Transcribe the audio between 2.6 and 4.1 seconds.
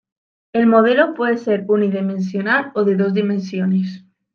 o de dos dimensiones.